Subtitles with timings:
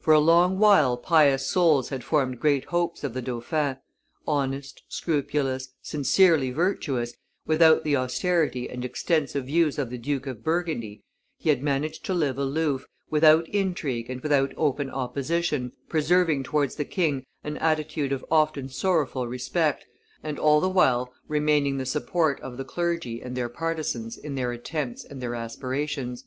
[0.00, 3.76] For a long while pious souls had formed great hopes of the dauphin;
[4.26, 7.12] honest, scrupulous, sincerely virtuous,
[7.44, 11.04] without the austerity and extensive views of the Duke of Burgundy,
[11.36, 16.86] he had managed to live aloof, without intrigue and without open opposition, preserving towards the
[16.86, 19.84] king an attitude of often sorrowful respect,
[20.22, 24.52] and all the while remaining the support of the clergy and their partisans in their
[24.52, 26.24] attempts and their aspirations.